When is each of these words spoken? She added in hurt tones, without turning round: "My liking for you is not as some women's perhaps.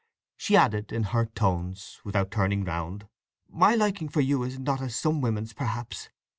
She 0.35 0.55
added 0.57 0.91
in 0.91 1.03
hurt 1.03 1.35
tones, 1.35 1.99
without 2.03 2.31
turning 2.31 2.65
round: 2.65 3.07
"My 3.47 3.75
liking 3.75 4.09
for 4.09 4.21
you 4.21 4.41
is 4.41 4.57
not 4.57 4.81
as 4.81 4.95
some 4.95 5.21
women's 5.21 5.53
perhaps. 5.53 6.09